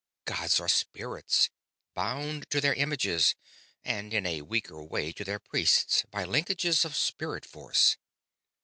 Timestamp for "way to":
4.83-5.23